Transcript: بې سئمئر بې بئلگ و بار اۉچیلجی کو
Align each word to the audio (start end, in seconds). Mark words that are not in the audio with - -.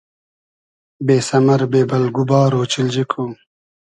بې 1.05 1.17
سئمئر 1.29 1.61
بې 1.71 1.81
بئلگ 1.89 2.15
و 2.19 2.23
بار 2.29 2.51
اۉچیلجی 2.61 3.03
کو 3.11 3.23